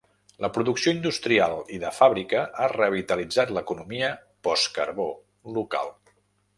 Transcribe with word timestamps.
La 0.43 0.49
producció 0.53 0.93
industrial 0.95 1.53
i 1.75 1.79
de 1.83 1.91
fàbrica 1.99 2.41
ha 2.63 2.71
revitalitzat 2.75 3.55
l'economia 3.59 4.13
post-carbó 4.49 5.11
local. 5.61 5.99